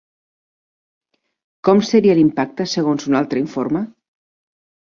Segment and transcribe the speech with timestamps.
[1.69, 3.87] Com seria l'impacte segons un altre informe?